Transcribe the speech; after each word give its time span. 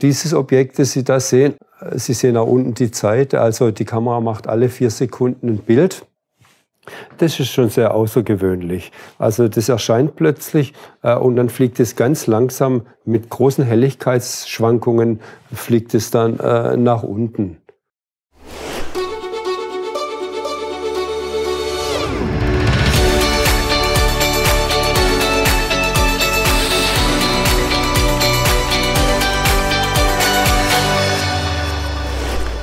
Dieses 0.00 0.34
Objekt, 0.34 0.78
das 0.78 0.92
Sie 0.92 1.04
da 1.04 1.18
sehen, 1.18 1.54
Sie 1.94 2.12
sehen 2.12 2.36
auch 2.36 2.46
unten 2.46 2.74
die 2.74 2.90
Zeit, 2.90 3.34
also 3.34 3.70
die 3.70 3.84
Kamera 3.84 4.20
macht 4.20 4.46
alle 4.46 4.68
vier 4.68 4.90
Sekunden 4.90 5.48
ein 5.48 5.58
Bild. 5.58 6.06
Das 7.18 7.38
ist 7.38 7.50
schon 7.50 7.68
sehr 7.68 7.94
außergewöhnlich. 7.94 8.92
Also 9.18 9.48
das 9.48 9.68
erscheint 9.68 10.16
plötzlich 10.16 10.72
äh, 11.02 11.14
und 11.14 11.36
dann 11.36 11.50
fliegt 11.50 11.80
es 11.80 11.96
ganz 11.96 12.26
langsam 12.26 12.86
mit 13.04 13.28
großen 13.28 13.64
Helligkeitsschwankungen, 13.64 15.20
fliegt 15.52 15.94
es 15.94 16.10
dann 16.10 16.38
äh, 16.38 16.76
nach 16.76 17.02
unten. 17.02 17.58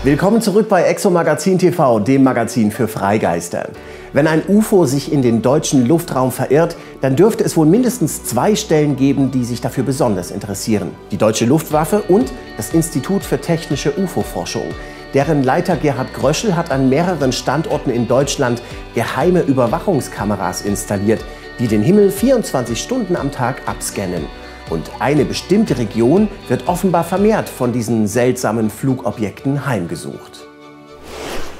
Willkommen 0.06 0.40
zurück 0.40 0.70
bei 0.70 0.84
Exo 0.84 1.10
Magazin 1.10 1.58
TV, 1.58 2.00
dem 2.00 2.22
Magazin 2.22 2.70
für 2.70 2.88
Freigeister. 2.88 3.70
Wenn 4.14 4.28
ein 4.28 4.44
UFO 4.48 4.86
sich 4.86 5.12
in 5.12 5.24
den 5.24 5.42
deutschen 5.42 5.88
Luftraum 5.88 6.32
verirrt, 6.32 6.78
dann 7.02 7.16
dürfte 7.16 7.44
es 7.44 7.58
wohl 7.58 7.66
mindestens 7.66 8.24
zwei 8.24 8.56
Stellen 8.56 8.98
geben, 8.98 9.32
die 9.32 9.44
sich 9.44 9.62
dafür 9.62 9.84
besonders 9.84 10.30
interessieren. 10.30 10.92
Die 11.10 11.18
Deutsche 11.18 11.48
Luftwaffe 11.48 12.04
und 12.04 12.32
das 12.56 12.72
Institut 12.76 13.24
für 13.24 13.42
technische 13.42 13.98
UFO-Forschung. 13.98 14.76
Deren 15.16 15.42
Leiter 15.42 15.76
Gerhard 15.76 16.14
Gröschel 16.14 16.56
hat 16.56 16.70
an 16.70 16.88
mehreren 16.88 17.32
Standorten 17.32 17.90
in 17.90 18.08
Deutschland 18.08 18.62
geheime 18.94 19.42
Überwachungskameras 19.42 20.62
installiert, 20.62 21.26
die 21.58 21.68
den 21.68 21.82
Himmel 21.82 22.12
24 22.12 22.80
Stunden 22.80 23.16
am 23.16 23.32
Tag 23.32 23.64
abscannen. 23.66 24.28
Und 24.70 24.90
eine 25.00 25.26
bestimmte 25.26 25.78
Region 25.78 26.28
wird 26.48 26.68
offenbar 26.68 27.04
vermehrt 27.04 27.50
von 27.50 27.72
diesen 27.72 28.08
seltsamen 28.08 28.70
Flugobjekten 28.70 29.66
heimgesucht. 29.66 30.46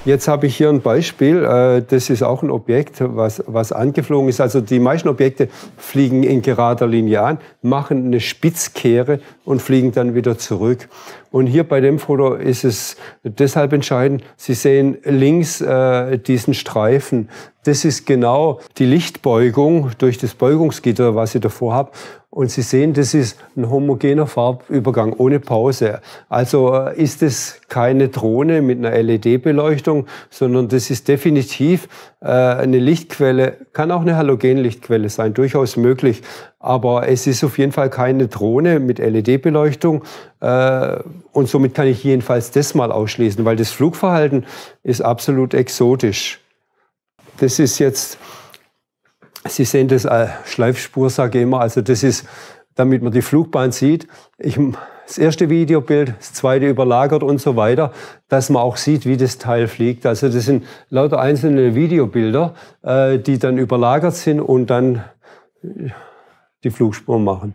Jetzt 0.06 0.28
habe 0.28 0.46
ich 0.46 0.56
hier 0.56 0.70
ein 0.70 0.82
Beispiel. 0.82 1.44
Äh, 1.44 1.82
das 1.82 2.12
ist 2.12 2.22
auch 2.22 2.44
ein 2.44 2.52
Objekt, 2.52 2.98
was, 3.00 3.44
was 3.48 3.72
angeflogen 3.72 4.30
ist. 4.30 4.40
Also 4.40 4.62
die 4.62 4.80
meisten 4.80 5.10
Objekte 5.10 5.50
fliegen 5.78 6.22
in 6.22 6.44
gerader 6.44 6.86
Linie 6.86 7.22
an, 7.24 7.40
machen 7.64 8.06
eine 8.06 8.20
Spitzkehre 8.20 9.20
und 9.46 9.64
fliegen 9.64 9.94
dann 9.94 10.14
wieder 10.14 10.38
zurück. 10.38 10.90
Und 11.36 11.48
hier 11.48 11.66
bei 11.66 11.82
dem 11.82 12.00
Foto 12.00 12.36
ist 12.36 12.64
es 12.64 12.96
deshalb 13.26 13.74
entscheidend. 13.74 14.24
Sie 14.38 14.54
sehen 14.54 15.00
links 15.04 15.60
äh, 15.60 16.18
diesen 16.18 16.54
Streifen. 16.54 17.28
Das 17.66 17.84
ist 17.84 18.06
genau 18.06 18.62
die 18.78 18.86
Lichtbeugung 18.86 19.92
durch 19.98 20.18
das 20.18 20.34
Beugungsgitter, 20.34 21.14
was 21.14 21.36
ich 21.36 21.42
davor 21.42 21.74
habe. 21.74 21.92
Und 22.30 22.52
Sie 22.52 22.62
sehen, 22.62 22.94
das 22.94 23.14
ist 23.14 23.38
ein 23.58 23.70
homogener 23.70 24.28
Farbübergang 24.28 25.12
ohne 25.12 25.42
Pause. 25.42 26.00
Also 26.30 26.74
äh, 26.74 27.02
ist 27.02 27.22
es 27.22 27.60
keine 27.68 28.08
Drohne 28.08 28.62
mit 28.62 28.78
einer 28.78 28.92
LED-Beleuchtung, 29.02 30.06
sondern 30.30 30.70
das 30.70 30.90
ist 30.90 31.10
definitiv 31.10 31.90
äh, 32.22 32.28
eine 32.28 32.80
Lichtquelle, 32.80 33.58
kann 33.74 33.92
auch 33.92 34.02
eine 34.02 34.16
Halogenlichtquelle 34.16 35.10
sein, 35.10 35.34
durchaus 35.34 35.76
möglich. 35.76 36.22
Aber 36.66 37.08
es 37.08 37.28
ist 37.28 37.44
auf 37.44 37.60
jeden 37.60 37.72
Fall 37.72 37.92
keine 37.92 38.28
Drohne 38.28 38.80
mit 38.80 38.98
LED-Beleuchtung. 38.98 40.04
Äh, 40.42 40.98
und 41.32 41.48
somit 41.48 41.76
kann 41.76 41.86
ich 41.86 42.04
jedenfalls 42.04 42.50
das 42.50 42.74
mal 42.74 42.92
ausschließen, 42.92 43.46
weil 43.46 43.56
das 43.56 43.70
Flugverhalten 43.70 44.46
ist 44.82 45.02
absolut 45.02 45.54
exotisch. 45.54 46.40
Das 47.38 47.60
ist 47.60 47.78
jetzt 47.78 48.18
Sie 49.48 49.64
sehen 49.64 49.88
das 49.88 50.06
äh, 50.06 50.28
Schleifspur, 50.46 51.12
sage 51.12 51.38
ich 51.38 51.44
immer. 51.44 51.62
Also 51.62 51.82
das 51.82 52.02
ist, 52.02 52.26
damit 52.74 53.04
man 53.04 53.12
die 53.12 53.22
Flugbahn 53.22 53.72
sieht. 53.72 54.08
Ich, 54.40 54.60
das 55.06 55.20
erste 55.20 55.52
Videobild, 55.52 56.16
das 56.18 56.34
zweite 56.34 56.68
überlagert 56.68 57.22
und 57.22 57.40
so 57.40 57.56
weiter, 57.56 57.92
dass 58.28 58.50
man 58.50 58.64
auch 58.64 58.78
sieht, 58.78 59.06
wie 59.06 59.18
das 59.18 59.38
Teil 59.38 59.68
fliegt. 59.68 60.08
Also 60.08 60.30
das 60.30 60.46
sind 60.46 60.66
lauter 60.90 61.20
einzelne 61.20 61.76
Videobilder, 61.76 62.56
äh, 62.82 63.20
die 63.20 63.38
dann 63.38 63.60
überlagert 63.60 64.16
sind 64.16 64.42
und 64.42 64.72
dann 64.72 65.04
die 66.66 66.72
Flugspur 66.72 67.20
machen. 67.20 67.54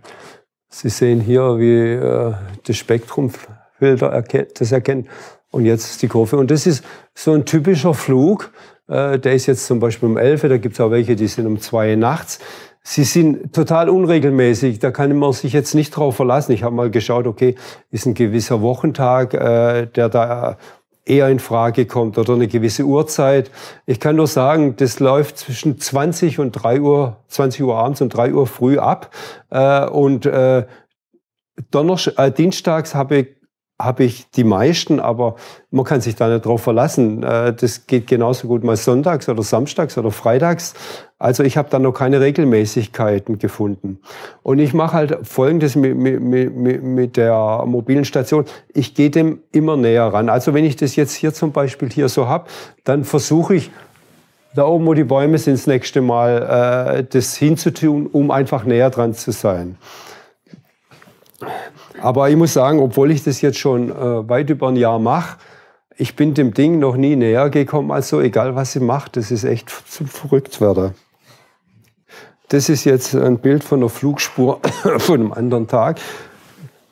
Sie 0.71 0.88
sehen 0.88 1.21
hier, 1.21 1.59
wie 1.59 1.93
äh, 1.93 2.32
das 2.65 2.76
Spektrumfilter 2.76 4.06
erkennt, 4.06 4.60
das 4.60 4.72
erkennt. 4.72 5.09
Und 5.50 5.66
jetzt 5.66 6.00
die 6.00 6.06
Kurve. 6.06 6.37
Und 6.37 6.53
das 6.53 6.65
ist 6.65 6.84
so 7.12 7.32
ein 7.32 7.44
typischer 7.44 7.93
Flug, 7.93 8.53
äh, 8.87 9.19
der 9.19 9.34
ist 9.34 9.47
jetzt 9.47 9.66
zum 9.66 9.81
Beispiel 9.81 10.09
um 10.09 10.16
11, 10.16 10.43
da 10.43 10.59
gibt 10.59 10.75
es 10.75 10.81
auch 10.81 10.93
welche, 10.93 11.16
die 11.16 11.26
sind 11.26 11.47
um 11.47 11.60
2 11.60 11.97
nachts. 11.97 12.38
Sie 12.82 13.04
sind 13.04 13.53
total 13.53 13.91
unregelmäßig, 13.91 14.78
da 14.78 14.91
kann 14.91 15.15
man 15.16 15.32
sich 15.32 15.53
jetzt 15.53 15.75
nicht 15.75 15.91
drauf 15.91 16.16
verlassen. 16.16 16.53
Ich 16.53 16.62
habe 16.62 16.75
mal 16.75 16.91
geschaut, 16.91 17.27
okay, 17.27 17.56
ist 17.91 18.06
ein 18.06 18.15
gewisser 18.15 18.62
Wochentag, 18.62 19.34
äh, 19.34 19.87
der 19.87 20.09
da 20.09 20.56
eher 21.10 21.28
in 21.28 21.41
Frage 21.41 21.87
kommt 21.87 22.16
oder 22.16 22.34
eine 22.34 22.47
gewisse 22.47 22.84
Uhrzeit. 22.84 23.50
Ich 23.84 23.98
kann 23.98 24.16
nur 24.16 24.28
sagen, 24.28 24.76
das 24.76 25.00
läuft 25.00 25.38
zwischen 25.38 25.78
20 25.78 26.38
und 26.38 26.53
3 26.53 26.81
Uhr, 26.81 27.16
20 27.28 27.62
Uhr 27.65 27.76
abends 27.76 28.00
und 28.00 28.10
3 28.10 28.32
Uhr 28.32 28.47
früh 28.47 28.78
ab. 28.78 29.10
Äh, 29.50 29.87
und 29.87 30.25
äh, 30.25 30.66
Donnerstag, 31.71 32.19
äh, 32.19 32.31
Dienstags 32.31 32.94
habe 32.94 33.16
ich 33.16 33.40
habe 33.84 34.04
ich 34.04 34.30
die 34.30 34.44
meisten, 34.44 35.00
aber 35.00 35.36
man 35.70 35.84
kann 35.84 36.00
sich 36.00 36.14
da 36.14 36.28
nicht 36.28 36.44
drauf 36.44 36.62
verlassen. 36.62 37.22
Äh, 37.22 37.54
das 37.54 37.86
geht 37.86 38.06
genauso 38.06 38.46
gut 38.46 38.62
mal 38.64 38.76
sonntags 38.76 39.28
oder 39.28 39.42
samstags 39.42 39.96
oder 39.96 40.10
freitags. 40.10 40.74
Also 41.18 41.42
ich 41.42 41.56
habe 41.56 41.68
da 41.70 41.78
noch 41.78 41.92
keine 41.92 42.20
Regelmäßigkeiten 42.20 43.38
gefunden. 43.38 43.98
Und 44.42 44.58
ich 44.58 44.74
mache 44.74 44.92
halt 44.94 45.18
Folgendes 45.26 45.76
mit, 45.76 45.96
mit, 45.96 46.20
mit, 46.20 46.82
mit 46.82 47.16
der 47.16 47.64
mobilen 47.66 48.04
Station. 48.04 48.44
Ich 48.72 48.94
gehe 48.94 49.10
dem 49.10 49.41
immer 49.52 49.76
näher 49.76 50.06
ran. 50.06 50.28
Also 50.28 50.54
wenn 50.54 50.64
ich 50.64 50.76
das 50.76 50.97
jetzt 50.97 51.14
hier 51.14 51.34
zum 51.34 51.52
Beispiel 51.52 51.91
hier 51.91 52.08
so 52.08 52.28
habe, 52.28 52.47
dann 52.84 53.04
versuche 53.04 53.54
ich 53.54 53.70
da 54.54 54.64
oben, 54.64 54.86
wo 54.86 54.94
die 54.94 55.04
Bäume 55.04 55.38
sind, 55.38 55.58
das 55.58 55.66
nächste 55.66 56.00
Mal 56.00 56.98
äh, 56.98 57.04
das 57.04 57.36
hinzutun, 57.36 58.06
um 58.06 58.30
einfach 58.30 58.64
näher 58.64 58.91
dran 58.91 59.14
zu 59.14 59.30
sein. 59.30 59.76
Aber 62.00 62.31
ich 62.31 62.37
muss 62.37 62.55
sagen, 62.55 62.78
obwohl 62.81 63.11
ich 63.11 63.22
das 63.25 63.41
jetzt 63.43 63.59
schon 63.59 63.91
äh, 63.91 64.28
weit 64.28 64.49
über 64.50 64.69
ein 64.69 64.77
Jahr 64.77 64.99
mache, 64.99 65.38
ich 65.97 66.16
bin 66.16 66.33
dem 66.33 66.55
Ding 66.55 66.78
noch 66.78 66.97
nie 66.97 67.15
näher 67.15 67.50
gekommen 67.50 67.91
als 67.91 68.09
so, 68.09 68.21
egal 68.22 68.55
was 68.55 68.72
sie 68.72 68.81
macht. 68.81 69.19
Das 69.19 69.31
ist 69.31 69.44
echt 69.44 69.69
zum 69.87 70.06
Verrücktwerden. 70.06 70.94
Das 72.49 72.71
ist 72.71 72.84
jetzt 72.84 73.15
ein 73.15 73.39
Bild 73.39 73.62
von 73.62 73.81
einer 73.81 73.91
Flugspur 73.91 74.60
von 74.99 75.21
einem 75.21 75.33
anderen 75.33 75.69
Tag. 75.69 76.00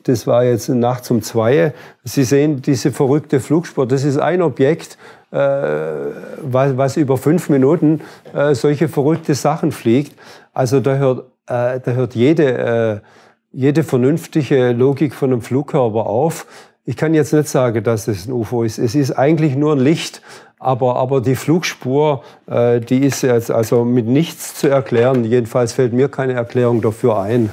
Das 0.04 0.26
war 0.26 0.44
jetzt 0.44 0.68
nachts 0.68 1.10
um 1.10 1.22
zwei. 1.22 1.72
Sie 2.04 2.24
sehen 2.24 2.60
diese 2.60 2.92
verrückte 2.92 3.40
Flugspur. 3.40 3.86
Das 3.86 4.04
ist 4.04 4.18
ein 4.18 4.42
Objekt, 4.42 4.98
äh, 5.30 5.36
was, 5.36 6.76
was, 6.76 6.96
über 6.98 7.16
fünf 7.16 7.48
Minuten 7.48 8.02
äh, 8.34 8.54
solche 8.54 8.88
verrückte 8.88 9.34
Sachen 9.34 9.72
fliegt. 9.72 10.18
Also 10.52 10.80
da 10.80 10.96
hört, 10.96 11.20
äh, 11.46 11.80
da 11.80 11.92
hört 11.92 12.14
jede 12.14 13.02
äh, 13.02 13.27
jede 13.52 13.82
vernünftige 13.82 14.72
Logik 14.72 15.14
von 15.14 15.32
einem 15.32 15.42
Flugkörper 15.42 16.06
auf. 16.06 16.46
Ich 16.84 16.96
kann 16.96 17.14
jetzt 17.14 17.32
nicht 17.32 17.48
sagen, 17.48 17.82
dass 17.84 18.08
es 18.08 18.26
ein 18.26 18.32
UFO 18.32 18.62
ist. 18.62 18.78
Es 18.78 18.94
ist 18.94 19.12
eigentlich 19.12 19.56
nur 19.56 19.72
ein 19.72 19.78
Licht, 19.78 20.22
aber, 20.58 20.96
aber 20.96 21.20
die 21.20 21.36
Flugspur, 21.36 22.22
äh, 22.46 22.80
die 22.80 22.98
ist 22.98 23.22
jetzt 23.22 23.50
also 23.50 23.84
mit 23.84 24.06
nichts 24.06 24.54
zu 24.54 24.68
erklären. 24.68 25.24
Jedenfalls 25.24 25.72
fällt 25.72 25.92
mir 25.92 26.08
keine 26.08 26.34
Erklärung 26.34 26.80
dafür 26.80 27.20
ein. 27.20 27.50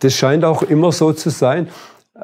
Das 0.00 0.14
scheint 0.14 0.44
auch 0.44 0.62
immer 0.62 0.92
so 0.92 1.12
zu 1.12 1.30
sein, 1.30 1.68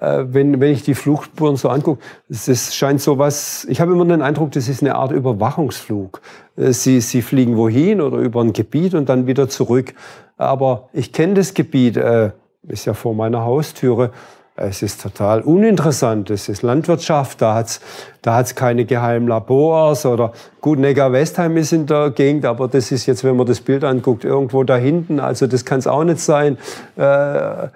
äh, 0.01 0.25
wenn, 0.27 0.61
wenn 0.61 0.73
ich 0.73 0.83
die 0.83 0.95
Flugspuren 0.95 1.57
so 1.57 1.69
angucke. 1.69 2.03
Das 2.29 2.75
scheint 2.75 3.01
so 3.01 3.19
was, 3.19 3.65
ich 3.69 3.81
habe 3.81 3.93
immer 3.93 4.05
den 4.05 4.23
Eindruck, 4.23 4.53
das 4.53 4.69
ist 4.69 4.83
eine 4.83 4.95
Art 4.95 5.13
Überwachungsflug. 5.13 6.21
Äh, 6.57 6.73
sie, 6.73 7.01
sie 7.01 7.23
fliegen 7.23 7.57
wohin 7.57 8.01
oder 8.01 8.19
über 8.19 8.43
ein 8.43 8.53
Gebiet 8.53 8.95
und 8.95 9.09
dann 9.09 9.27
wieder 9.27 9.49
zurück 9.49 9.95
aber 10.43 10.89
ich 10.93 11.13
kenne 11.13 11.35
das 11.35 11.55
Gebiet, 11.55 11.97
äh, 11.97 12.31
ist 12.69 12.85
ja 12.85 12.95
vor 12.95 13.15
meiner 13.15 13.45
Haustüre. 13.45 14.11
Es 14.55 14.83
ist 14.83 15.01
total 15.01 15.41
uninteressant. 15.41 16.29
Es 16.31 16.49
ist 16.49 16.63
Landwirtschaft, 16.63 17.41
da 17.41 17.55
hat 17.55 17.67
es 17.69 17.81
da 18.21 18.35
hat's 18.35 18.55
keine 18.55 18.85
geheimen 18.85 19.27
Labors 19.27 20.05
oder 20.05 20.33
gut, 20.61 20.79
Neckar-Westheim 20.79 21.57
ist 21.57 21.73
in 21.73 21.87
der 21.87 22.11
Gegend, 22.11 22.45
aber 22.45 22.69
das 22.69 22.93
ist 22.93 23.07
jetzt, 23.07 23.25
wenn 23.25 23.37
man 23.37 23.47
das 23.47 23.61
Bild 23.61 23.83
anguckt, 23.83 24.25
irgendwo 24.25 24.63
da 24.63 24.77
hinten. 24.77 25.21
Also 25.21 25.47
das 25.47 25.65
kann 25.65 25.79
es 25.79 25.87
auch 25.87 26.05
nicht 26.05 26.21
sein. 26.21 26.59
Äh, 26.97 27.69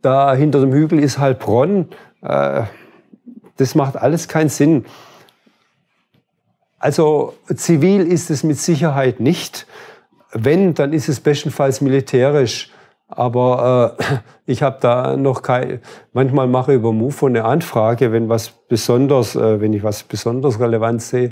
da 0.00 0.34
hinter 0.34 0.60
dem 0.60 0.72
Hügel 0.72 0.98
ist 0.98 1.18
Heilbronn. 1.18 1.88
Äh, 2.22 2.62
das 3.58 3.74
macht 3.74 3.96
alles 3.96 4.26
keinen 4.26 4.48
Sinn. 4.48 4.86
Also 6.78 7.34
zivil 7.54 8.06
ist 8.06 8.30
es 8.30 8.42
mit 8.42 8.58
Sicherheit 8.58 9.20
nicht. 9.20 9.66
Wenn, 10.32 10.74
dann 10.74 10.92
ist 10.92 11.08
es 11.08 11.20
bestenfalls 11.20 11.80
militärisch. 11.80 12.70
Aber 13.08 13.96
äh, 14.08 14.14
ich 14.46 14.62
habe 14.62 14.78
da 14.80 15.16
noch 15.16 15.42
kein. 15.42 15.80
Manchmal 16.12 16.46
mache 16.46 16.72
ich 16.72 16.76
über 16.76 16.92
MUFO 16.92 17.26
eine 17.26 17.44
Anfrage, 17.44 18.10
wenn 18.10 18.28
was 18.28 18.48
besonders, 18.68 19.36
äh, 19.36 19.60
wenn 19.60 19.74
ich 19.74 19.82
was 19.82 20.02
besonders 20.02 20.58
relevant 20.58 21.02
sehe. 21.02 21.30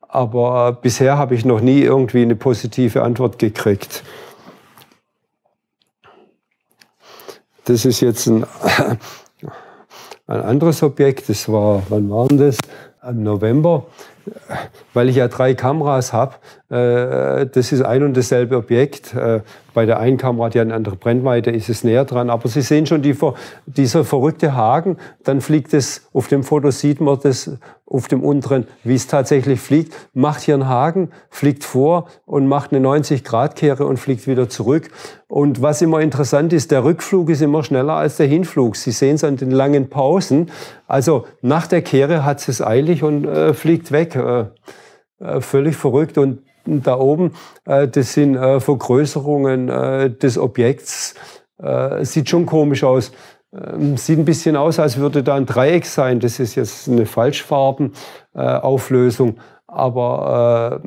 Aber 0.00 0.68
äh, 0.68 0.82
bisher 0.82 1.16
habe 1.16 1.34
ich 1.34 1.46
noch 1.46 1.60
nie 1.60 1.80
irgendwie 1.80 2.22
eine 2.22 2.36
positive 2.36 3.02
Antwort 3.02 3.38
gekriegt. 3.38 4.02
das 7.64 7.84
ist 7.84 8.00
jetzt 8.00 8.26
ein, 8.26 8.44
ein 10.26 10.40
anderes 10.40 10.82
Objekt. 10.82 11.28
Das 11.28 11.48
war, 11.48 11.82
wann 11.88 12.10
war 12.10 12.28
denn 12.28 12.38
das? 12.38 12.58
Im 13.02 13.22
November 13.22 13.86
weil 14.94 15.08
ich 15.08 15.16
ja 15.16 15.28
drei 15.28 15.54
Kameras 15.54 16.12
habe, 16.12 16.34
äh, 16.68 17.46
das 17.46 17.72
ist 17.72 17.82
ein 17.82 18.02
und 18.02 18.16
dasselbe 18.16 18.56
Objekt. 18.56 19.14
Äh, 19.14 19.40
bei 19.74 19.86
der 19.86 20.00
einen 20.00 20.18
Kamera 20.18 20.46
hat 20.46 20.54
ja 20.54 20.62
eine 20.62 20.74
andere 20.74 20.96
Brennweite, 20.96 21.50
ist 21.50 21.68
es 21.68 21.84
näher 21.84 22.04
dran. 22.04 22.30
Aber 22.30 22.48
Sie 22.48 22.62
sehen 22.62 22.86
schon 22.86 23.02
die, 23.02 23.16
dieser 23.66 24.04
verrückte 24.04 24.54
Haken. 24.54 24.98
Dann 25.24 25.40
fliegt 25.40 25.74
es, 25.74 26.08
auf 26.12 26.28
dem 26.28 26.42
Foto 26.42 26.70
sieht 26.70 27.00
man 27.00 27.18
das 27.22 27.50
auf 27.92 28.08
dem 28.08 28.24
unteren, 28.24 28.66
wie 28.84 28.94
es 28.94 29.06
tatsächlich 29.06 29.60
fliegt. 29.60 29.94
Macht 30.14 30.42
hier 30.42 30.54
einen 30.54 30.68
Haken, 30.68 31.10
fliegt 31.30 31.64
vor 31.64 32.08
und 32.24 32.46
macht 32.46 32.72
eine 32.72 32.86
90-Grad-Kehre 32.86 33.86
und 33.86 33.98
fliegt 33.98 34.26
wieder 34.26 34.48
zurück. 34.48 34.90
Und 35.28 35.62
was 35.62 35.82
immer 35.82 36.00
interessant 36.00 36.52
ist, 36.52 36.70
der 36.70 36.84
Rückflug 36.84 37.30
ist 37.30 37.42
immer 37.42 37.62
schneller 37.62 37.94
als 37.94 38.16
der 38.16 38.26
Hinflug. 38.26 38.76
Sie 38.76 38.92
sehen 38.92 39.16
es 39.16 39.24
an 39.24 39.36
den 39.36 39.50
langen 39.50 39.90
Pausen. 39.90 40.50
Also 40.86 41.26
nach 41.42 41.66
der 41.66 41.82
Kehre 41.82 42.24
hat 42.24 42.46
es 42.48 42.62
eilig 42.62 43.02
und 43.02 43.26
äh, 43.26 43.54
fliegt 43.54 43.92
weg. 43.92 44.16
Äh, 44.16 44.46
äh, 45.22 45.40
völlig 45.40 45.76
verrückt. 45.76 46.18
Und 46.18 46.42
da 46.64 46.98
oben, 46.98 47.32
äh, 47.64 47.88
das 47.88 48.14
sind 48.14 48.36
äh, 48.36 48.60
Vergrößerungen 48.60 49.66
des 50.18 50.38
Objekts. 50.38 51.14
Sieht 52.00 52.28
schon 52.28 52.44
komisch 52.44 52.82
aus. 52.82 53.12
Ähm, 53.54 53.96
sieht 53.96 54.18
ein 54.18 54.24
bisschen 54.24 54.56
aus, 54.56 54.78
als 54.78 54.96
würde 54.96 55.22
da 55.22 55.34
ein 55.34 55.46
Dreieck 55.46 55.86
sein. 55.86 56.20
Das 56.20 56.40
ist 56.40 56.54
jetzt 56.54 56.88
eine 56.88 57.06
Falschfarbenauflösung. 57.06 59.38
Aber 59.66 60.80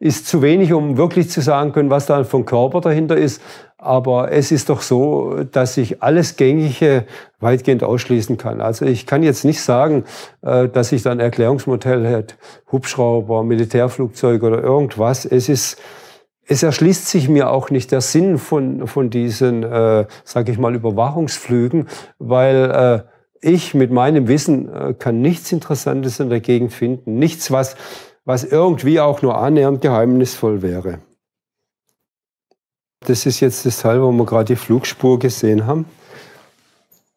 ist 0.00 0.26
zu 0.26 0.42
wenig, 0.42 0.72
um 0.72 0.96
wirklich 0.96 1.30
zu 1.30 1.40
sagen 1.40 1.72
können, 1.72 1.90
was 1.90 2.06
da 2.06 2.22
vom 2.22 2.44
Körper 2.44 2.80
dahinter 2.80 3.16
ist. 3.16 3.42
Aber 3.78 4.30
es 4.32 4.52
ist 4.52 4.68
doch 4.68 4.80
so, 4.80 5.44
dass 5.50 5.76
ich 5.76 6.02
alles 6.02 6.36
Gängige 6.36 7.04
weitgehend 7.40 7.82
ausschließen 7.82 8.36
kann. 8.36 8.60
Also 8.60 8.84
ich 8.84 9.06
kann 9.06 9.22
jetzt 9.22 9.44
nicht 9.44 9.60
sagen, 9.60 10.04
äh, 10.42 10.68
dass 10.68 10.92
ich 10.92 11.02
da 11.02 11.10
ein 11.10 11.20
Erklärungsmodell 11.20 12.06
hätte, 12.06 12.34
Hubschrauber, 12.70 13.42
Militärflugzeug 13.42 14.42
oder 14.42 14.62
irgendwas. 14.62 15.24
Es 15.24 15.48
ist, 15.48 15.80
es 16.48 16.62
erschließt 16.62 17.06
sich 17.08 17.28
mir 17.28 17.50
auch 17.50 17.70
nicht 17.70 17.92
der 17.92 18.00
Sinn 18.00 18.38
von, 18.38 18.86
von 18.86 19.10
diesen, 19.10 19.62
äh, 19.62 20.06
sage 20.24 20.50
ich 20.50 20.58
mal, 20.58 20.74
Überwachungsflügen, 20.74 21.88
weil 22.18 23.04
äh, 23.04 23.46
ich 23.46 23.74
mit 23.74 23.92
meinem 23.92 24.28
Wissen 24.28 24.74
äh, 24.74 24.94
kann 24.94 25.20
nichts 25.20 25.52
Interessantes 25.52 26.20
in 26.20 26.30
der 26.30 26.40
Gegend 26.40 26.72
finden. 26.72 27.18
Nichts, 27.18 27.50
was, 27.50 27.76
was 28.24 28.44
irgendwie 28.44 28.98
auch 28.98 29.20
nur 29.20 29.36
annähernd 29.36 29.82
geheimnisvoll 29.82 30.62
wäre. 30.62 31.00
Das 33.00 33.26
ist 33.26 33.40
jetzt 33.40 33.66
das 33.66 33.80
Teil, 33.80 34.02
wo 34.02 34.10
wir 34.10 34.24
gerade 34.24 34.46
die 34.46 34.56
Flugspur 34.56 35.18
gesehen 35.18 35.66
haben. 35.66 35.84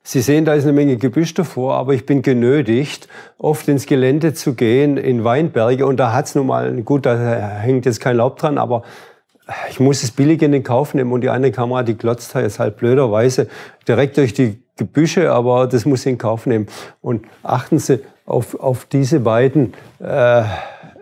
Sie 0.04 0.22
sehen, 0.22 0.46
da 0.46 0.56
ist 0.56 0.64
eine 0.64 0.74
Menge 0.74 0.98
Gebüsch 0.98 1.34
davor, 1.36 1.76
aber 1.76 1.94
ich 1.94 2.06
bin 2.06 2.22
genötigt, 2.22 3.08
oft 3.38 3.68
ins 3.68 3.86
Gelände 3.86 4.34
zu 4.34 4.56
gehen, 4.56 4.98
in 4.98 5.24
Weinberge. 5.24 5.86
Und 5.86 5.98
da 5.98 6.12
hat 6.12 6.26
es 6.26 6.36
nun 6.36 6.48
mal, 6.48 6.82
gut, 6.82 7.06
da 7.06 7.16
hängt 7.16 7.86
jetzt 7.86 8.02
kein 8.02 8.18
Laub 8.18 8.38
dran, 8.38 8.58
aber 8.58 8.84
ich 9.70 9.80
muss 9.80 10.04
es 10.04 10.12
billig 10.12 10.42
in 10.42 10.52
den 10.52 10.64
Kauf 10.64 10.94
nehmen. 10.94 11.12
Und 11.12 11.22
die 11.22 11.30
eine 11.30 11.52
Kamera, 11.52 11.84
die 11.84 11.98
glotzt 11.98 12.34
jetzt 12.36 12.60
halt 12.60 12.78
blöderweise 12.78 13.48
direkt 13.88 14.18
durch 14.18 14.34
die 14.34 14.62
Gebüsche, 14.78 15.32
aber 15.32 15.68
das 15.68 15.86
muss 15.86 16.06
ich 16.06 16.12
in 16.12 16.18
Kauf 16.18 16.46
nehmen. 16.46 16.68
Und 17.02 17.26
achten 17.44 17.80
Sie 17.80 18.00
auf, 18.26 18.60
auf 18.60 18.86
diese 18.86 19.20
beiden 19.20 19.74
äh, 20.00 20.44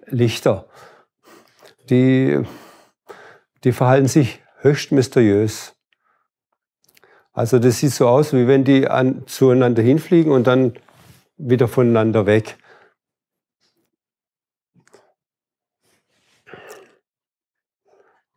Lichter. 0.07 0.65
Die, 1.89 2.39
die 3.63 3.71
verhalten 3.71 4.07
sich 4.07 4.41
höchst 4.61 4.91
mysteriös. 4.91 5.75
Also 7.33 7.59
das 7.59 7.79
sieht 7.79 7.91
so 7.91 8.07
aus, 8.07 8.33
wie 8.33 8.47
wenn 8.47 8.63
die 8.63 8.87
an, 8.87 9.23
zueinander 9.27 9.81
hinfliegen 9.81 10.31
und 10.31 10.47
dann 10.47 10.73
wieder 11.37 11.67
voneinander 11.67 12.25
weg. 12.25 12.57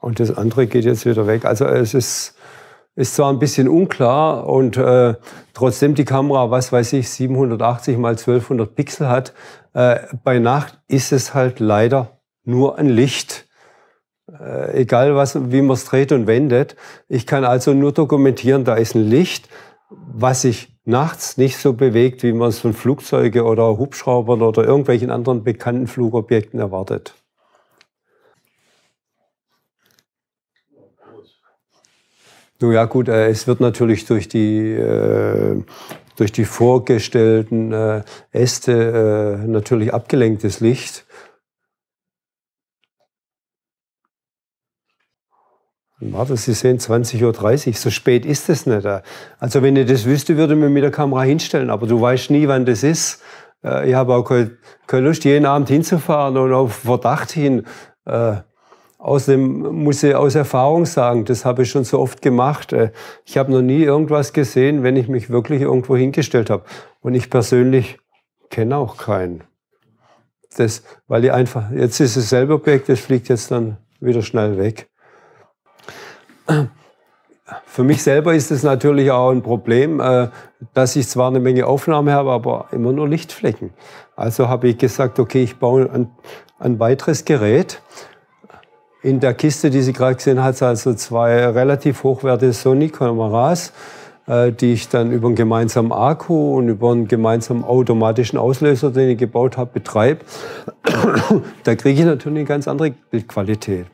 Und 0.03 0.21
das 0.21 0.37
andere 0.37 0.67
geht 0.67 0.85
jetzt 0.85 1.07
wieder 1.07 1.27
weg. 1.27 1.45
Also 1.45 1.65
es 1.65 1.95
ist, 1.95 2.35
ist 2.97 3.15
zwar 3.15 3.33
ein 3.33 3.39
bisschen 3.39 3.69
unklar 3.69 4.47
und 4.47 4.77
äh, 4.77 5.15
trotzdem 5.55 5.95
die 5.95 6.05
Kamera, 6.05 6.51
was 6.51 6.73
weiß 6.73 6.93
ich, 6.95 7.09
780 7.09 7.97
mal 7.97 8.11
1200 8.11 8.75
Pixel 8.75 9.09
hat, 9.09 9.33
äh, 9.73 10.01
bei 10.25 10.41
Nacht 10.41 10.81
ist 10.89 11.13
es 11.13 11.35
halt 11.35 11.61
leider 11.61 12.19
nur 12.45 12.79
ein 12.79 12.89
Licht 12.89 13.47
äh, 14.29 14.81
egal 14.81 15.15
was, 15.15 15.53
wie 15.53 15.63
man 15.63 15.75
es 15.75 15.85
dreht 15.85 16.13
und 16.13 16.27
wendet. 16.27 16.77
Ich 17.09 17.27
kann 17.27 17.45
also 17.45 17.73
nur 17.73 17.93
dokumentieren, 17.93 18.65
da 18.65 18.75
ist 18.75 18.95
ein 18.95 19.09
Licht, 19.09 19.49
was 19.89 20.43
sich 20.43 20.77
nachts 20.85 21.37
nicht 21.37 21.59
so 21.59 21.75
bewegt, 21.75 22.25
wie 22.25 22.33
man 22.33 22.49
es 22.49 22.59
von 22.59 22.73
Flugzeugen 22.73 23.43
oder 23.43 23.79
Hubschraubern 23.79 24.43
oder 24.43 24.65
irgendwelchen 24.65 25.11
anderen 25.11 25.45
bekannten 25.45 25.87
Flugobjekten 25.87 26.59
erwartet. 26.59 27.15
Nun 32.63 32.73
ja 32.73 32.85
gut, 32.85 33.09
äh, 33.09 33.29
es 33.29 33.49
wird 33.49 33.61
natürlich 33.61 34.05
durch 34.05 34.29
die, 34.29 34.71
äh, 34.71 35.63
durch 36.17 36.31
die 36.31 36.45
vorgestellten 36.45 37.73
äh, 37.73 38.03
Äste 38.31 39.41
äh, 39.43 39.47
natürlich 39.49 39.93
abgelenktes 39.93 40.61
Licht. 40.61 41.05
Warte, 45.99 46.37
Sie 46.37 46.53
sehen 46.53 46.79
20.30 46.79 47.69
Uhr, 47.69 47.75
so 47.75 47.91
spät 47.91 48.25
ist 48.27 48.49
es 48.49 48.67
nicht. 48.67 48.87
Also 49.39 49.63
wenn 49.63 49.77
ich 49.77 49.89
das 49.89 50.05
wüsste, 50.05 50.37
würde 50.37 50.55
ich 50.55 50.61
mir 50.61 50.69
mit 50.69 50.85
der 50.85 50.91
Kamera 50.93 51.23
hinstellen, 51.23 51.69
aber 51.71 51.89
du 51.89 52.01
weißt 52.01 52.31
nie, 52.31 52.47
wann 52.47 52.65
das 52.65 52.85
ist. 52.85 53.23
Äh, 53.65 53.89
ich 53.89 53.95
habe 53.95 54.15
auch 54.15 54.25
keine, 54.25 55.07
Lust, 55.07 55.25
jeden 55.25 55.47
Abend 55.47 55.69
hinzufahren 55.69 56.37
und 56.37 56.53
auf 56.53 56.75
Verdacht 56.77 57.33
hin. 57.33 57.67
Außerdem 59.03 59.83
muss 59.83 60.01
ich 60.05 60.15
aus 60.15 60.37
Erfahrung 60.37 60.87
sagen, 60.87 61.25
das 61.25 61.45
habe 61.45 61.65
ich 61.65 61.71
schon 61.71 61.83
so 61.83 61.99
oft 61.99 62.23
gemacht. 62.23 62.73
Äh, 62.73 62.93
ich 63.25 63.37
habe 63.37 63.51
noch 63.51 63.61
nie 63.61 63.83
irgendwas 63.83 64.33
gesehen, 64.33 64.85
wenn 64.85 64.95
ich 64.95 65.09
mich 65.09 65.29
wirklich 65.29 65.61
irgendwo 65.61 65.97
hingestellt 65.97 66.51
habe. 66.51 66.63
Und 67.01 67.15
ich 67.15 67.29
persönlich 67.29 67.99
kenne 68.49 68.77
auch 68.77 68.97
keinen. 68.97 69.43
Das, 70.57 70.85
weil 71.09 71.25
ich 71.25 71.33
einfach, 71.33 71.73
jetzt 71.73 71.99
ist 71.99 72.15
es 72.15 72.29
selber 72.29 72.55
Objekt, 72.55 72.89
das 72.89 73.01
fliegt 73.01 73.29
jetzt 73.29 73.51
dann 73.51 73.79
wieder 73.99 74.23
schnell 74.23 74.57
weg. 74.57 74.89
Für 77.67 77.83
mich 77.83 78.05
selber 78.05 78.35
ist 78.35 78.53
es 78.53 78.63
natürlich 78.63 79.11
auch 79.11 79.31
ein 79.31 79.43
Problem, 79.43 79.99
äh, 79.99 80.29
dass 80.75 80.95
ich 80.95 81.09
zwar 81.09 81.27
eine 81.27 81.41
Menge 81.41 81.67
Aufnahme 81.67 82.13
habe, 82.13 82.31
aber 82.31 82.67
immer 82.71 82.93
nur 82.93 83.09
Lichtflecken. 83.09 83.71
Also 84.15 84.49
habe 84.49 84.69
ich 84.69 84.79
gesagt, 84.79 85.19
okay, 85.19 85.43
ich 85.43 85.57
baue 85.57 85.91
ein, 85.91 86.13
ein 86.61 86.79
weiteres 86.79 87.25
Gerät. 87.25 87.83
In 89.03 89.19
der 89.19 89.35
Kiste, 89.35 89.71
die 89.71 89.83
Sie 89.83 89.93
gerade 89.93 90.15
gesehen 90.15 90.43
hat 90.43 90.63
also 90.63 90.95
zwei 90.95 91.47
relativ 91.47 92.05
hochwertige 92.05 92.53
Sony-Kameras, 92.53 93.73
äh, 94.29 94.53
die 94.53 94.75
ich 94.75 94.89
dann 94.89 95.11
über 95.11 95.27
einen 95.27 95.35
gemeinsamen 95.35 95.91
Akku 95.91 96.57
und 96.57 96.69
über 96.69 96.93
einen 96.93 97.09
gemeinsamen 97.09 97.65
automatischen 97.65 98.39
Auslöser, 98.39 98.93
den 98.93 99.11
ich 99.11 99.19
gebaut 99.19 99.57
habe, 99.57 99.71
betreibe. 99.73 100.21
da 101.65 101.75
kriege 101.75 102.01
ich 102.01 102.07
natürlich 102.07 102.39
eine 102.39 102.45
ganz 102.45 102.69
andere 102.69 102.93
Bildqualität. 103.11 103.87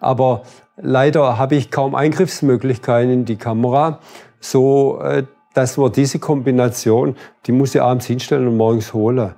Aber 0.00 0.42
leider 0.76 1.38
habe 1.38 1.54
ich 1.54 1.70
kaum 1.70 1.94
Eingriffsmöglichkeiten 1.94 3.12
in 3.12 3.24
die 3.24 3.36
Kamera, 3.36 4.00
so 4.40 5.00
äh, 5.00 5.22
dass 5.54 5.76
man 5.76 5.92
diese 5.92 6.18
Kombination, 6.18 7.16
die 7.46 7.52
muss 7.52 7.76
ich 7.76 7.82
abends 7.82 8.06
hinstellen 8.06 8.48
und 8.48 8.56
morgens 8.56 8.92
holen. 8.92 9.34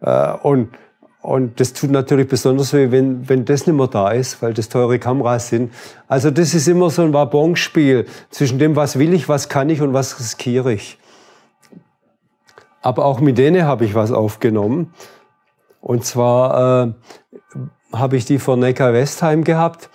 Äh, 0.00 0.32
und, 0.42 0.70
und 1.24 1.58
das 1.58 1.72
tut 1.72 1.90
natürlich 1.90 2.28
besonders 2.28 2.74
weh, 2.74 2.90
wenn, 2.90 3.26
wenn 3.30 3.46
das 3.46 3.66
nicht 3.66 3.74
mehr 3.74 3.86
da 3.86 4.10
ist, 4.10 4.42
weil 4.42 4.52
das 4.52 4.68
teure 4.68 4.98
Kameras 4.98 5.48
sind. 5.48 5.72
Also 6.06 6.30
das 6.30 6.52
ist 6.52 6.68
immer 6.68 6.90
so 6.90 7.00
ein 7.00 7.14
Wabonspiel 7.14 8.04
zwischen 8.28 8.58
dem, 8.58 8.76
was 8.76 8.98
will 8.98 9.14
ich, 9.14 9.26
was 9.26 9.48
kann 9.48 9.70
ich 9.70 9.80
und 9.80 9.94
was 9.94 10.20
riskiere 10.20 10.74
ich. 10.74 10.98
Aber 12.82 13.06
auch 13.06 13.20
mit 13.20 13.38
denen 13.38 13.64
habe 13.64 13.86
ich 13.86 13.94
was 13.94 14.12
aufgenommen. 14.12 14.92
Und 15.80 16.04
zwar 16.04 16.88
äh, 16.88 16.92
habe 17.94 18.18
ich 18.18 18.26
die 18.26 18.38
vor 18.38 18.58
Neckar-Westheim 18.58 19.44
gehabt. 19.44 19.88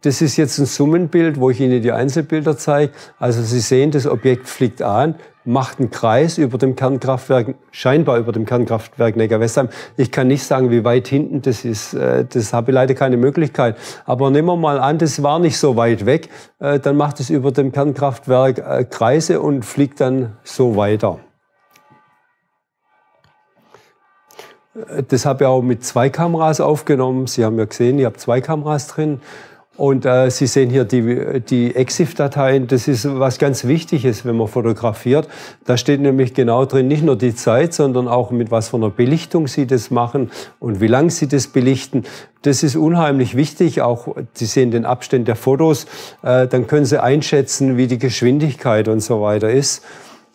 Das 0.00 0.22
ist 0.22 0.38
jetzt 0.38 0.56
ein 0.56 0.64
Summenbild, 0.64 1.38
wo 1.38 1.50
ich 1.50 1.60
Ihnen 1.60 1.82
die 1.82 1.92
Einzelbilder 1.92 2.56
zeige. 2.56 2.94
Also 3.18 3.42
Sie 3.42 3.60
sehen, 3.60 3.90
das 3.90 4.06
Objekt 4.06 4.48
fliegt 4.48 4.80
an, 4.80 5.16
macht 5.50 5.80
einen 5.80 5.90
Kreis 5.90 6.38
über 6.38 6.58
dem 6.58 6.76
Kernkraftwerk, 6.76 7.54
scheinbar 7.72 8.18
über 8.18 8.32
dem 8.32 8.46
Kernkraftwerk 8.46 9.16
Neckar-Westheim. 9.16 9.68
Ich 9.96 10.12
kann 10.12 10.28
nicht 10.28 10.44
sagen, 10.44 10.70
wie 10.70 10.84
weit 10.84 11.08
hinten 11.08 11.42
das 11.42 11.64
ist. 11.64 11.94
Äh, 11.94 12.24
das 12.24 12.52
habe 12.52 12.70
ich 12.70 12.74
leider 12.74 12.94
keine 12.94 13.16
Möglichkeit. 13.16 13.76
Aber 14.06 14.30
nehmen 14.30 14.48
wir 14.48 14.56
mal 14.56 14.78
an, 14.78 14.98
das 14.98 15.22
war 15.22 15.38
nicht 15.38 15.58
so 15.58 15.76
weit 15.76 16.06
weg. 16.06 16.28
Äh, 16.60 16.78
dann 16.78 16.96
macht 16.96 17.18
es 17.20 17.30
über 17.30 17.50
dem 17.50 17.72
Kernkraftwerk 17.72 18.58
äh, 18.58 18.84
Kreise 18.84 19.40
und 19.40 19.64
fliegt 19.64 20.00
dann 20.00 20.36
so 20.44 20.76
weiter. 20.76 21.18
Das 25.08 25.26
habe 25.26 25.44
ich 25.44 25.48
auch 25.48 25.62
mit 25.62 25.84
zwei 25.84 26.10
Kameras 26.10 26.60
aufgenommen. 26.60 27.26
Sie 27.26 27.44
haben 27.44 27.58
ja 27.58 27.64
gesehen, 27.64 27.98
ich 27.98 28.04
habe 28.04 28.16
zwei 28.16 28.40
Kameras 28.40 28.86
drin. 28.86 29.20
Und 29.76 30.04
äh, 30.04 30.30
Sie 30.30 30.46
sehen 30.46 30.68
hier 30.68 30.84
die, 30.84 31.40
die 31.40 31.74
EXIF-Dateien. 31.74 32.66
Das 32.66 32.88
ist 32.88 33.06
was 33.18 33.38
ganz 33.38 33.66
Wichtiges, 33.66 34.24
wenn 34.24 34.36
man 34.36 34.48
fotografiert. 34.48 35.28
Da 35.64 35.76
steht 35.76 36.00
nämlich 36.00 36.34
genau 36.34 36.64
drin, 36.64 36.88
nicht 36.88 37.02
nur 37.02 37.16
die 37.16 37.34
Zeit, 37.34 37.72
sondern 37.72 38.08
auch 38.08 38.30
mit 38.30 38.50
was 38.50 38.68
für 38.68 38.76
einer 38.76 38.90
Belichtung 38.90 39.46
Sie 39.46 39.66
das 39.66 39.90
machen 39.90 40.30
und 40.58 40.80
wie 40.80 40.88
lang 40.88 41.08
Sie 41.10 41.28
das 41.28 41.46
belichten. 41.46 42.04
Das 42.42 42.62
ist 42.62 42.76
unheimlich 42.76 43.36
wichtig. 43.36 43.80
Auch 43.80 44.16
Sie 44.34 44.46
sehen 44.46 44.70
den 44.70 44.84
Abstand 44.84 45.28
der 45.28 45.36
Fotos. 45.36 45.86
Äh, 46.22 46.46
dann 46.48 46.66
können 46.66 46.84
Sie 46.84 47.02
einschätzen, 47.02 47.76
wie 47.76 47.86
die 47.86 47.98
Geschwindigkeit 47.98 48.88
und 48.88 49.00
so 49.00 49.22
weiter 49.22 49.50
ist. 49.50 49.82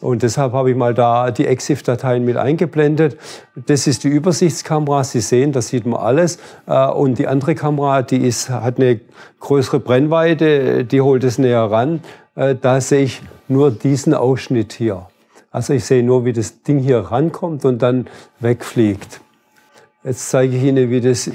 Und 0.01 0.23
deshalb 0.23 0.53
habe 0.53 0.71
ich 0.71 0.75
mal 0.75 0.93
da 0.93 1.31
die 1.31 1.47
EXIF-Dateien 1.47 2.25
mit 2.25 2.37
eingeblendet. 2.37 3.17
Das 3.55 3.87
ist 3.87 4.03
die 4.03 4.09
Übersichtskamera. 4.09 5.03
Sie 5.03 5.21
sehen, 5.21 5.51
da 5.51 5.61
sieht 5.61 5.85
man 5.85 5.99
alles. 5.99 6.37
Äh, 6.67 6.87
und 6.87 7.17
die 7.17 7.27
andere 7.27 7.55
Kamera, 7.55 8.01
die 8.01 8.17
ist, 8.17 8.49
hat 8.49 8.77
eine 8.77 8.99
größere 9.39 9.79
Brennweite, 9.79 10.83
die 10.83 11.01
holt 11.01 11.23
es 11.23 11.37
näher 11.37 11.63
ran. 11.71 12.01
Äh, 12.35 12.55
da 12.59 12.81
sehe 12.81 13.03
ich 13.03 13.21
nur 13.47 13.71
diesen 13.71 14.13
Ausschnitt 14.13 14.73
hier. 14.73 15.07
Also 15.51 15.73
ich 15.73 15.85
sehe 15.85 16.03
nur, 16.03 16.25
wie 16.25 16.33
das 16.33 16.63
Ding 16.63 16.79
hier 16.79 16.99
rankommt 16.99 17.63
und 17.63 17.81
dann 17.81 18.07
wegfliegt. 18.41 19.21
Jetzt 20.03 20.29
zeige 20.29 20.57
ich 20.57 20.63
Ihnen, 20.63 20.89
wie 20.89 20.99
das 20.99 21.31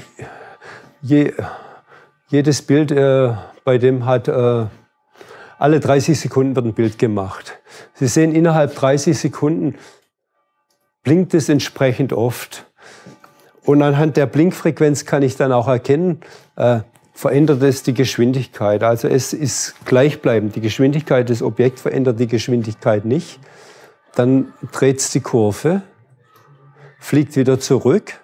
je, 1.01 1.33
jedes 2.29 2.61
Bild 2.61 2.91
äh, 2.91 3.33
bei 3.63 3.79
dem 3.79 4.05
hat 4.05 4.27
äh, 4.27 4.65
alle 5.61 5.79
30 5.79 6.19
Sekunden 6.19 6.55
wird 6.55 6.65
ein 6.65 6.73
Bild 6.73 6.97
gemacht. 6.97 7.59
Sie 7.93 8.07
sehen, 8.07 8.33
innerhalb 8.33 8.73
30 8.73 9.15
Sekunden 9.15 9.75
blinkt 11.03 11.35
es 11.35 11.49
entsprechend 11.49 12.13
oft. 12.13 12.65
Und 13.63 13.83
anhand 13.83 14.17
der 14.17 14.25
Blinkfrequenz 14.25 15.05
kann 15.05 15.21
ich 15.21 15.35
dann 15.35 15.51
auch 15.51 15.67
erkennen, 15.67 16.21
äh, 16.55 16.79
verändert 17.13 17.61
es 17.61 17.83
die 17.83 17.93
Geschwindigkeit. 17.93 18.81
Also 18.81 19.07
es 19.07 19.33
ist 19.33 19.75
gleichbleibend. 19.85 20.55
Die 20.55 20.61
Geschwindigkeit 20.61 21.29
des 21.29 21.43
Objekts 21.43 21.83
verändert 21.83 22.19
die 22.19 22.27
Geschwindigkeit 22.27 23.05
nicht. 23.05 23.39
Dann 24.15 24.53
dreht 24.71 24.97
es 24.97 25.11
die 25.11 25.21
Kurve, 25.21 25.83
fliegt 26.99 27.35
wieder 27.35 27.59
zurück 27.59 28.20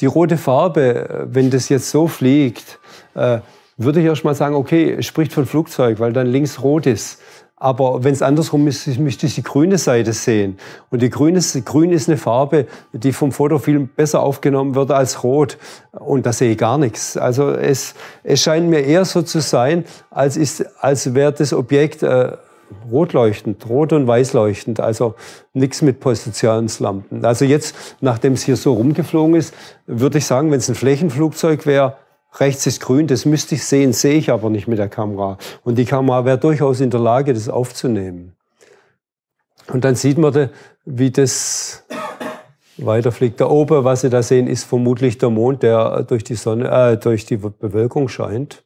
Die 0.00 0.06
rote 0.06 0.36
Farbe, 0.36 1.26
wenn 1.30 1.50
das 1.50 1.68
jetzt 1.68 1.90
so 1.90 2.08
fliegt, 2.08 2.78
äh, 3.14 3.38
würde 3.76 4.00
ich 4.00 4.06
erst 4.06 4.24
mal 4.24 4.34
sagen, 4.34 4.54
okay, 4.54 5.02
spricht 5.02 5.32
von 5.32 5.46
Flugzeug, 5.46 5.98
weil 5.98 6.12
dann 6.12 6.26
links 6.26 6.62
rot 6.62 6.86
ist. 6.86 7.20
Aber 7.56 8.04
wenn 8.04 8.12
es 8.12 8.20
andersrum 8.20 8.66
ist, 8.66 8.86
müsste 8.98 9.26
ich 9.26 9.36
die 9.36 9.42
grüne 9.42 9.78
Seite 9.78 10.12
sehen. 10.12 10.58
Und 10.90 11.02
die 11.02 11.08
grüne, 11.08 11.40
grün 11.64 11.92
ist 11.92 12.08
eine 12.08 12.18
Farbe, 12.18 12.66
die 12.92 13.12
vom 13.12 13.32
Fotofilm 13.32 13.88
besser 13.88 14.22
aufgenommen 14.22 14.74
wird 14.74 14.90
als 14.90 15.22
rot. 15.22 15.56
Und 15.92 16.26
da 16.26 16.32
sehe 16.32 16.52
ich 16.52 16.58
gar 16.58 16.78
nichts. 16.78 17.16
Also 17.16 17.52
es, 17.52 17.94
es 18.22 18.42
scheint 18.42 18.68
mir 18.68 18.80
eher 18.80 19.04
so 19.04 19.22
zu 19.22 19.40
sein, 19.40 19.84
als, 20.10 20.36
ist, 20.36 20.66
als 20.82 21.14
wäre 21.14 21.32
das 21.32 21.52
Objekt 21.52 22.02
äh, 22.02 22.32
rot 22.90 23.12
leuchtend, 23.12 23.68
rot 23.68 23.92
und 23.92 24.06
weiß 24.06 24.32
leuchtend, 24.32 24.80
also 24.80 25.14
nichts 25.52 25.82
mit 25.82 26.00
Positionslampen. 26.00 27.24
Also 27.24 27.44
jetzt, 27.44 27.74
nachdem 28.00 28.34
es 28.34 28.42
hier 28.42 28.56
so 28.56 28.74
rumgeflogen 28.74 29.34
ist, 29.34 29.54
würde 29.86 30.18
ich 30.18 30.26
sagen, 30.26 30.50
wenn 30.50 30.58
es 30.58 30.68
ein 30.68 30.74
Flächenflugzeug 30.74 31.66
wäre, 31.66 31.96
rechts 32.38 32.66
ist 32.66 32.80
grün, 32.80 33.06
das 33.06 33.24
müsste 33.24 33.54
ich 33.54 33.64
sehen, 33.64 33.92
sehe 33.92 34.14
ich 34.14 34.30
aber 34.30 34.50
nicht 34.50 34.66
mit 34.66 34.78
der 34.78 34.88
Kamera. 34.88 35.38
Und 35.62 35.76
die 35.76 35.84
Kamera 35.84 36.24
wäre 36.24 36.38
durchaus 36.38 36.80
in 36.80 36.90
der 36.90 37.00
Lage, 37.00 37.32
das 37.32 37.48
aufzunehmen. 37.48 38.34
Und 39.72 39.84
dann 39.84 39.94
sieht 39.94 40.18
man, 40.18 40.50
wie 40.84 41.10
das 41.10 41.84
weiterfliegt. 42.76 43.40
Da 43.40 43.48
oben, 43.48 43.84
was 43.84 44.02
Sie 44.02 44.10
da 44.10 44.22
sehen, 44.22 44.46
ist 44.46 44.64
vermutlich 44.64 45.18
der 45.18 45.30
Mond, 45.30 45.62
der 45.62 46.02
durch 46.02 46.24
die 46.24 46.34
Sonne, 46.34 46.68
äh, 46.68 46.96
durch 46.96 47.24
die 47.24 47.36
Bewölkung 47.36 48.08
scheint. 48.08 48.64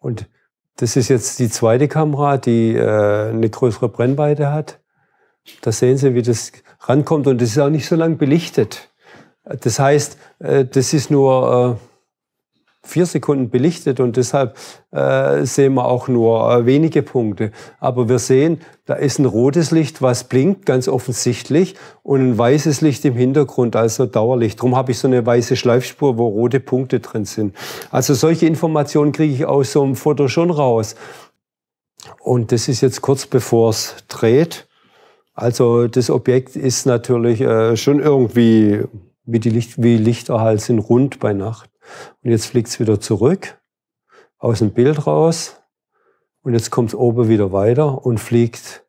Und 0.00 0.28
das 0.76 0.96
ist 0.96 1.08
jetzt 1.08 1.38
die 1.38 1.48
zweite 1.48 1.88
Kamera, 1.88 2.36
die 2.36 2.74
äh, 2.74 3.30
eine 3.30 3.48
größere 3.48 3.88
Brennweite 3.88 4.52
hat. 4.52 4.80
Da 5.62 5.72
sehen 5.72 5.96
Sie, 5.96 6.14
wie 6.14 6.22
das 6.22 6.52
rankommt 6.80 7.26
und 7.26 7.40
das 7.40 7.50
ist 7.50 7.58
auch 7.58 7.70
nicht 7.70 7.86
so 7.86 7.96
lang 7.96 8.18
belichtet. 8.18 8.90
Das 9.44 9.78
heißt, 9.78 10.18
äh, 10.40 10.64
das 10.64 10.92
ist 10.92 11.10
nur 11.10 11.78
äh, 11.80 11.85
vier 12.86 13.06
Sekunden 13.06 13.50
belichtet 13.50 14.00
und 14.00 14.16
deshalb 14.16 14.56
äh, 14.92 15.44
sehen 15.44 15.74
wir 15.74 15.86
auch 15.86 16.08
nur 16.08 16.50
äh, 16.50 16.66
wenige 16.66 17.02
Punkte. 17.02 17.52
Aber 17.80 18.08
wir 18.08 18.18
sehen, 18.18 18.60
da 18.84 18.94
ist 18.94 19.18
ein 19.18 19.26
rotes 19.26 19.70
Licht, 19.70 20.02
was 20.02 20.24
blinkt, 20.24 20.66
ganz 20.66 20.88
offensichtlich, 20.88 21.74
und 22.02 22.20
ein 22.20 22.38
weißes 22.38 22.80
Licht 22.80 23.04
im 23.04 23.14
Hintergrund, 23.14 23.76
also 23.76 24.06
Dauerlicht. 24.06 24.58
Darum 24.58 24.76
habe 24.76 24.92
ich 24.92 24.98
so 24.98 25.08
eine 25.08 25.24
weiße 25.24 25.56
Schleifspur, 25.56 26.18
wo 26.18 26.28
rote 26.28 26.60
Punkte 26.60 27.00
drin 27.00 27.24
sind. 27.24 27.54
Also 27.90 28.14
solche 28.14 28.46
Informationen 28.46 29.12
kriege 29.12 29.34
ich 29.34 29.44
aus 29.44 29.72
so 29.72 29.82
einem 29.82 29.96
Foto 29.96 30.28
schon 30.28 30.50
raus. 30.50 30.94
Und 32.20 32.52
das 32.52 32.68
ist 32.68 32.80
jetzt 32.80 33.02
kurz 33.02 33.26
bevor 33.26 33.70
es 33.70 33.96
dreht. 34.08 34.66
Also 35.34 35.86
das 35.86 36.08
Objekt 36.10 36.56
ist 36.56 36.86
natürlich 36.86 37.40
äh, 37.40 37.76
schon 37.76 38.00
irgendwie 38.00 38.84
wie, 39.26 39.40
die 39.40 39.50
Licht, 39.50 39.82
wie 39.82 39.96
Lichterhalt 39.96 40.60
sind 40.60 40.78
rund 40.78 41.18
bei 41.18 41.32
Nacht. 41.32 41.70
Und 42.22 42.30
jetzt 42.30 42.46
fliegt 42.46 42.68
es 42.68 42.80
wieder 42.80 43.00
zurück, 43.00 43.58
aus 44.38 44.58
dem 44.60 44.72
Bild 44.72 45.06
raus. 45.06 45.56
Und 46.42 46.52
jetzt 46.52 46.70
kommt 46.70 46.90
es 46.90 46.94
oben 46.94 47.28
wieder 47.28 47.52
weiter 47.52 48.04
und 48.04 48.18
fliegt, 48.18 48.84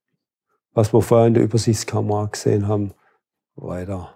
was 0.74 0.94
wir 0.94 1.02
vorher 1.02 1.28
in 1.28 1.34
der 1.34 1.44
Übersichtskamera 1.44 2.26
gesehen 2.26 2.68
haben, 2.68 2.94
weiter. 3.56 4.14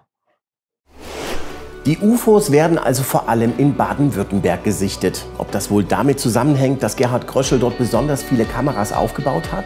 Die 1.84 1.98
UFOs 1.98 2.52
werden 2.52 2.78
also 2.78 3.02
vor 3.02 3.28
allem 3.28 3.54
in 3.58 3.74
Baden-Württemberg 3.74 4.62
gesichtet. 4.62 5.26
Ob 5.38 5.50
das 5.50 5.68
wohl 5.68 5.82
damit 5.82 6.20
zusammenhängt, 6.20 6.80
dass 6.84 6.94
Gerhard 6.94 7.26
Gröschel 7.26 7.58
dort 7.58 7.76
besonders 7.76 8.22
viele 8.22 8.44
Kameras 8.44 8.92
aufgebaut 8.92 9.50
hat? 9.50 9.64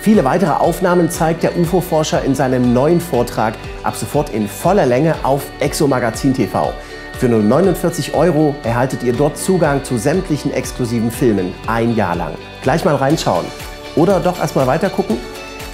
Viele 0.00 0.24
weitere 0.24 0.52
Aufnahmen 0.52 1.10
zeigt 1.10 1.42
der 1.42 1.56
UFO-Forscher 1.56 2.24
in 2.24 2.34
seinem 2.34 2.72
neuen 2.72 3.02
Vortrag 3.02 3.54
ab 3.82 3.94
sofort 3.94 4.30
in 4.30 4.48
voller 4.48 4.86
Länge 4.86 5.14
auf 5.24 5.44
Exomagazin 5.60 6.32
TV. 6.32 6.72
Für 7.18 7.28
nur 7.28 7.40
49 7.40 8.14
Euro 8.14 8.54
erhaltet 8.64 9.02
ihr 9.02 9.12
dort 9.12 9.38
Zugang 9.38 9.84
zu 9.84 9.96
sämtlichen 9.96 10.52
exklusiven 10.52 11.10
Filmen 11.10 11.54
ein 11.66 11.94
Jahr 11.94 12.16
lang. 12.16 12.34
Gleich 12.62 12.84
mal 12.84 12.96
reinschauen. 12.96 13.46
Oder 13.96 14.20
doch 14.20 14.38
erstmal 14.38 14.66
weiter 14.66 14.90
gucken? 14.90 15.18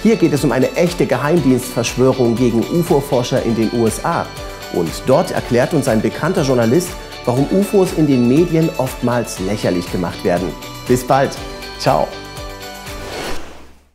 Hier 0.03 0.15
geht 0.15 0.33
es 0.33 0.43
um 0.43 0.51
eine 0.51 0.71
echte 0.75 1.05
Geheimdienstverschwörung 1.05 2.35
gegen 2.35 2.59
UFO-Forscher 2.59 3.43
in 3.43 3.55
den 3.55 3.71
USA. 3.73 4.25
Und 4.73 4.89
dort 5.07 5.31
erklärt 5.31 5.73
uns 5.73 5.87
ein 5.87 6.01
bekannter 6.01 6.43
Journalist, 6.43 6.89
warum 7.25 7.47
UFOs 7.51 7.93
in 7.93 8.07
den 8.07 8.27
Medien 8.27 8.69
oftmals 8.77 9.39
lächerlich 9.39 9.91
gemacht 9.91 10.23
werden. 10.23 10.49
Bis 10.87 11.05
bald. 11.05 11.31
Ciao. 11.79 12.07